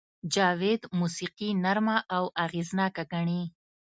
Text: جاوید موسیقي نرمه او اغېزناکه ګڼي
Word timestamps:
جاوید 0.33 0.81
موسیقي 0.99 1.49
نرمه 1.63 1.97
او 2.15 2.23
اغېزناکه 2.45 3.03
ګڼي 3.13 3.41